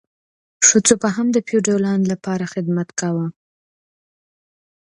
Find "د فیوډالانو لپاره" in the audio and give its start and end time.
1.31-2.51